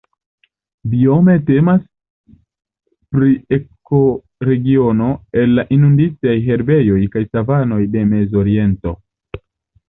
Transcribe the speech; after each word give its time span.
Biome 0.93 1.33
temas 1.49 1.83
pri 3.15 3.35
ekoregiono 3.57 5.11
el 5.43 5.53
la 5.59 5.67
inunditaj 5.77 6.35
herbejoj 6.49 6.99
kaj 7.17 7.23
savanoj 7.35 7.79
de 7.99 8.05
Mezoriento. 8.17 8.97